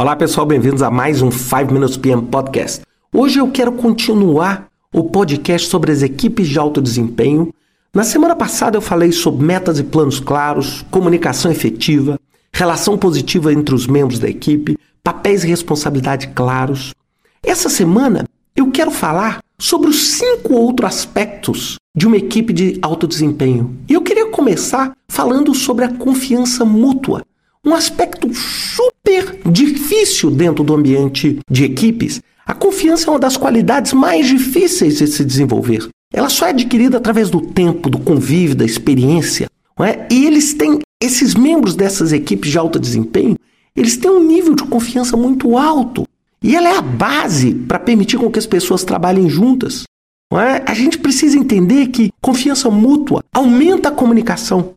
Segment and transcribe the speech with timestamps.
[0.00, 2.80] Olá pessoal, bem-vindos a mais um 5 Minutes PM Podcast.
[3.12, 7.52] Hoje eu quero continuar o podcast sobre as equipes de alto desempenho.
[7.94, 12.18] Na semana passada eu falei sobre metas e planos claros, comunicação efetiva,
[12.50, 16.94] relação positiva entre os membros da equipe, papéis e responsabilidade claros.
[17.42, 18.24] Essa semana
[18.56, 23.76] eu quero falar sobre os cinco outros aspectos de uma equipe de alto desempenho.
[23.86, 27.22] E eu queria começar falando sobre a confiança mútua,
[27.64, 32.20] um aspecto super difícil dentro do ambiente de equipes.
[32.46, 35.88] A confiança é uma das qualidades mais difíceis de se desenvolver.
[36.12, 39.48] Ela só é adquirida através do tempo, do convívio, da experiência.
[39.78, 40.06] É?
[40.10, 43.36] E eles têm, esses membros dessas equipes de alto desempenho,
[43.76, 46.04] eles têm um nível de confiança muito alto.
[46.42, 49.84] E ela é a base para permitir com que as pessoas trabalhem juntas.
[50.32, 50.62] É?
[50.66, 54.74] A gente precisa entender que confiança mútua aumenta a comunicação,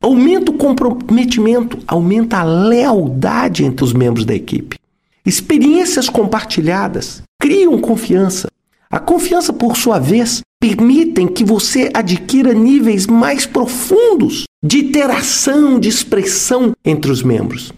[0.00, 4.78] aumenta o comprometimento, aumenta a lealdade entre os membros da equipe.
[5.24, 8.48] Experiências compartilhadas criam confiança.
[8.88, 15.88] A confiança, por sua vez, permitem que você adquira níveis mais profundos de interação, de
[15.88, 17.72] expressão entre os membros.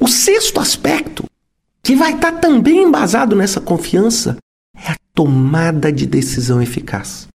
[0.00, 1.24] O sexto aspecto,
[1.82, 4.36] que vai estar também embasado nessa confiança,
[4.76, 7.28] é a tomada de decisão eficaz.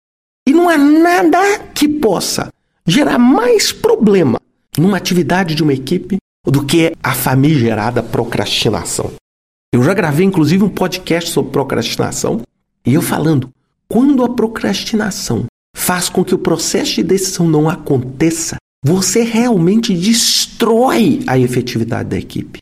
[0.47, 2.49] E não há nada que possa
[2.87, 4.39] gerar mais problema
[4.77, 9.11] numa atividade de uma equipe do que a famigerada procrastinação.
[9.73, 12.41] Eu já gravei inclusive um podcast sobre procrastinação
[12.85, 13.49] e eu falando,
[13.87, 21.21] quando a procrastinação faz com que o processo de decisão não aconteça, você realmente destrói
[21.25, 22.59] a efetividade da equipe.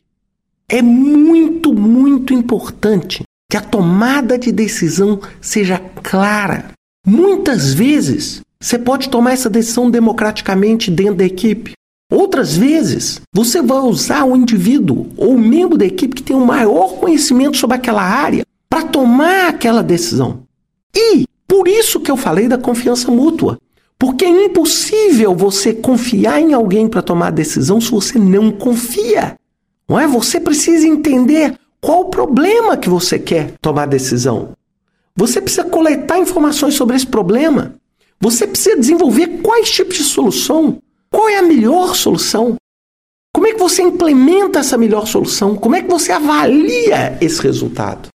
[0.68, 6.72] É muito, muito importante que a tomada de decisão seja clara.
[7.06, 11.74] Muitas vezes você pode tomar essa decisão democraticamente dentro da equipe.
[12.10, 16.46] Outras vezes, você vai usar o indivíduo ou o membro da equipe que tem o
[16.46, 20.44] maior conhecimento sobre aquela área para tomar aquela decisão.
[20.96, 23.58] E por isso que eu falei da confiança mútua.
[23.98, 29.36] Porque é impossível você confiar em alguém para tomar decisão se você não confia.
[29.86, 30.06] Não é?
[30.06, 34.54] Você precisa entender qual o problema que você quer tomar decisão?
[35.14, 37.74] Você precisa coletar informações sobre esse problema.
[38.20, 40.78] Você precisa desenvolver quais tipos de solução.
[41.10, 42.56] Qual é a melhor solução?
[43.34, 45.56] Como é que você implementa essa melhor solução?
[45.56, 48.08] Como é que você avalia esse resultado?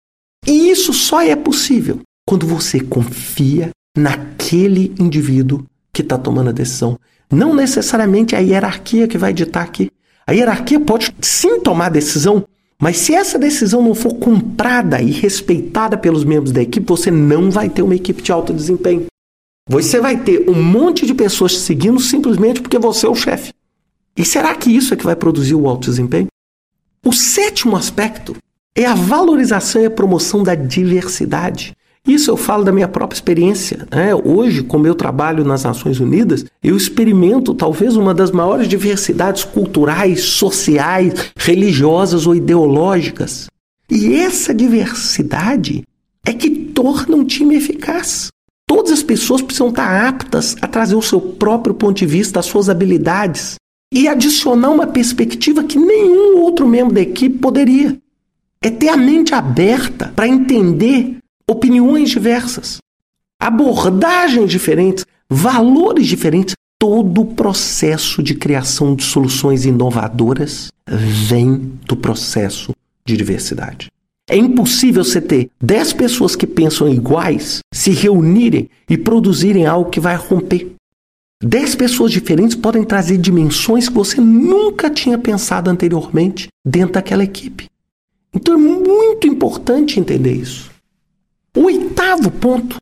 [0.46, 6.98] E isso só é possível quando você confia naquele indivíduo que está tomando a decisão.
[7.30, 9.90] Não necessariamente a hierarquia que vai ditar aqui.
[10.26, 12.44] A hierarquia pode sim tomar decisão,
[12.80, 17.50] mas se essa decisão não for comprada e respeitada pelos membros da equipe, você não
[17.50, 19.06] vai ter uma equipe de alto desempenho.
[19.69, 23.53] Você vai ter um monte de pessoas te seguindo simplesmente porque você é o chefe.
[24.16, 26.28] E será que isso é que vai produzir o alto desempenho?
[27.04, 28.37] O sétimo aspecto
[28.77, 31.75] é a valorização e a promoção da diversidade.
[32.06, 33.88] Isso eu falo da minha própria experiência.
[33.91, 34.15] Né?
[34.15, 40.21] Hoje, como eu trabalho nas Nações Unidas, eu experimento talvez uma das maiores diversidades culturais,
[40.21, 43.48] sociais, religiosas ou ideológicas.
[43.91, 45.83] E essa diversidade
[46.25, 48.28] é que torna um time eficaz.
[48.69, 52.47] Todas as pessoas precisam estar aptas a trazer o seu próprio ponto de vista, as
[52.47, 53.54] suas habilidades
[53.93, 57.97] e adicionar uma perspectiva que nenhum outro membro da equipe poderia.
[58.60, 61.19] É ter a mente aberta para entender
[61.49, 62.78] opiniões diversas,
[63.41, 66.54] abordagens diferentes, valores diferentes.
[66.78, 72.72] Todo o processo de criação de soluções inovadoras vem do processo
[73.06, 73.88] de diversidade.
[74.28, 80.00] É impossível você ter 10 pessoas que pensam iguais se reunirem e produzirem algo que
[80.00, 80.75] vai romper.
[81.42, 87.66] 10 pessoas diferentes podem trazer dimensões que você nunca tinha pensado anteriormente dentro daquela equipe.
[88.34, 90.70] Então é muito importante entender isso.
[91.56, 92.76] O oitavo ponto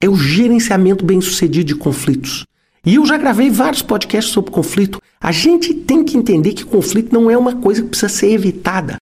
[0.00, 2.44] é o gerenciamento bem-sucedido de conflitos.
[2.84, 5.00] E eu já gravei vários podcasts sobre conflito.
[5.20, 8.97] A gente tem que entender que conflito não é uma coisa que precisa ser evitada.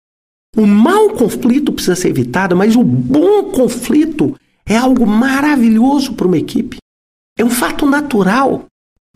[0.56, 6.38] O mau conflito precisa ser evitado, mas o bom conflito é algo maravilhoso para uma
[6.38, 6.76] equipe.
[7.36, 8.66] É um fato natural.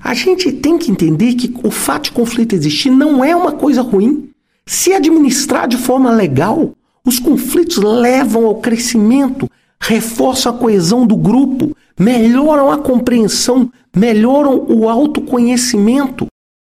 [0.02, 3.82] A gente tem que entender que o fato de conflito existir não é uma coisa
[3.82, 4.30] ruim.
[4.66, 6.74] Se administrar de forma legal,
[7.04, 9.48] os conflitos levam ao crescimento,
[9.80, 16.26] reforçam a coesão do grupo, melhoram a compreensão, melhoram o autoconhecimento.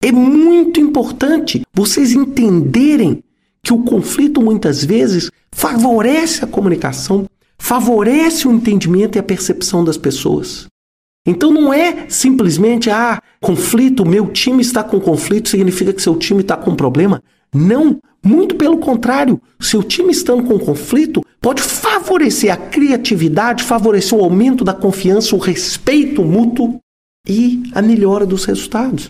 [0.03, 3.23] É muito importante vocês entenderem
[3.63, 7.27] que o conflito muitas vezes favorece a comunicação,
[7.59, 10.67] favorece o entendimento e a percepção das pessoas.
[11.27, 16.41] Então não é simplesmente, ah, conflito, meu time está com conflito, significa que seu time
[16.41, 17.23] está com problema.
[17.55, 24.23] Não, Muito pelo contrário, seu time estando com conflito pode favorecer a criatividade, favorecer o
[24.23, 26.79] aumento da confiança, o respeito mútuo
[27.27, 29.09] e a melhora dos resultados.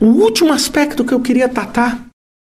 [0.00, 2.05] O último aspecto que eu queria tratar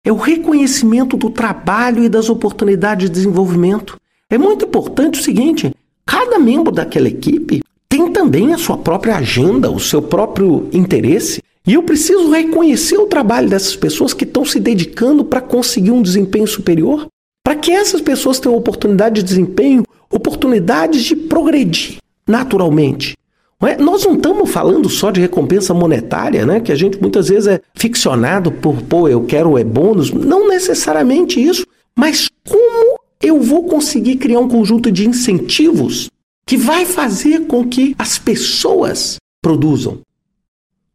[0.08, 4.00] é o reconhecimento do trabalho e das oportunidades de desenvolvimento.
[4.30, 5.74] É muito importante o seguinte:
[6.06, 11.42] cada membro daquela equipe tem também a sua própria agenda, o seu próprio interesse.
[11.66, 16.02] E eu preciso reconhecer o trabalho dessas pessoas que estão se dedicando para conseguir um
[16.02, 17.08] desempenho superior,
[17.44, 23.18] para que essas pessoas tenham oportunidade de desempenho, oportunidades de progredir naturalmente.
[23.64, 23.76] É?
[23.78, 26.60] Nós não estamos falando só de recompensa monetária, né?
[26.60, 30.12] que a gente muitas vezes é ficcionado por, pô, eu quero é bônus.
[30.12, 31.66] Não necessariamente isso,
[31.96, 36.10] mas como eu vou conseguir criar um conjunto de incentivos
[36.46, 40.00] que vai fazer com que as pessoas produzam.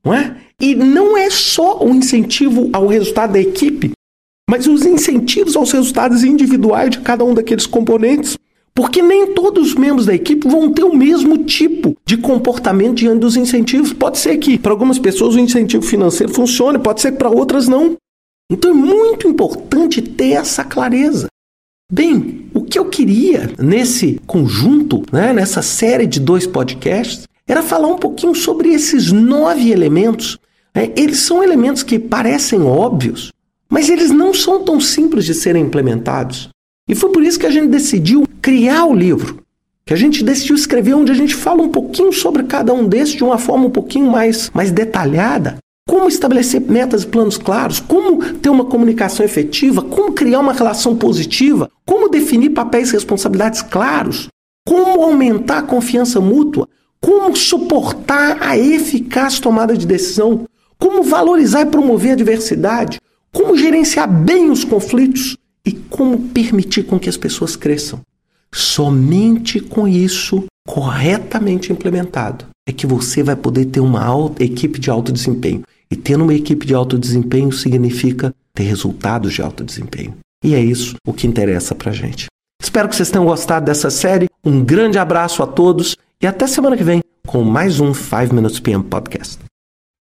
[0.04, 0.36] Não é?
[0.60, 3.90] E não é só o incentivo ao resultado da equipe,
[4.48, 8.36] mas os incentivos aos resultados individuais de cada um daqueles componentes.
[8.74, 13.20] Porque nem todos os membros da equipe vão ter o mesmo tipo de comportamento diante
[13.20, 13.92] dos incentivos.
[13.92, 17.68] Pode ser que para algumas pessoas o incentivo financeiro funcione, pode ser que para outras
[17.68, 17.96] não.
[18.50, 21.26] Então é muito importante ter essa clareza.
[21.92, 27.88] Bem, o que eu queria nesse conjunto, né, nessa série de dois podcasts, era falar
[27.88, 30.38] um pouquinho sobre esses nove elementos
[30.74, 33.30] é, eles são elementos que parecem óbvios,
[33.68, 36.48] mas eles não são tão simples de serem implementados.
[36.88, 39.40] E foi por isso que a gente decidiu criar o livro,
[39.86, 43.14] que a gente decidiu escrever onde a gente fala um pouquinho sobre cada um desses
[43.14, 45.58] de uma forma um pouquinho mais, mais detalhada.
[45.88, 50.96] Como estabelecer metas e planos claros, como ter uma comunicação efetiva, como criar uma relação
[50.96, 54.28] positiva, como definir papéis e responsabilidades claros,
[54.66, 56.68] como aumentar a confiança mútua,
[57.00, 60.46] como suportar a eficaz tomada de decisão,
[60.78, 63.00] como valorizar e promover a diversidade,
[63.32, 68.00] como gerenciar bem os conflitos e como permitir com que as pessoas cresçam.
[68.54, 74.90] Somente com isso corretamente implementado é que você vai poder ter uma alta, equipe de
[74.90, 75.62] alto desempenho.
[75.90, 80.14] E tendo uma equipe de alto desempenho significa ter resultados de alto desempenho.
[80.44, 82.26] E é isso o que interessa pra gente.
[82.62, 84.28] Espero que vocês tenham gostado dessa série.
[84.44, 88.60] Um grande abraço a todos e até semana que vem com mais um 5 Minutes
[88.60, 89.38] PM Podcast.